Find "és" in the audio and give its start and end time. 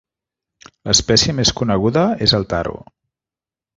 2.29-2.35